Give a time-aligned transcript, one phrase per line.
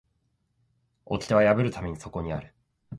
[1.05, 2.55] 掟は破るためにそこにある